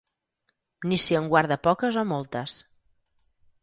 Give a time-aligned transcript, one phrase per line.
[0.87, 2.61] Ni si en guarda poques o moltes.